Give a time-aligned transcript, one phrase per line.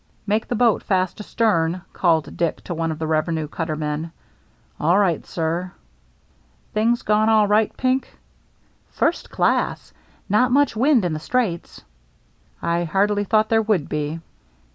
[0.25, 4.11] "Make the boat fast astern," called Dick to one of the revenue cutter men.
[4.79, 7.77] "All right, sir." 4i6 THE MERRT ANNE" Things gone all right.
[7.77, 8.17] Pink?""
[8.99, 9.93] First class.
[10.27, 11.83] Not much wind in the Straits.""
[12.63, 14.19] I hardly thought there would be.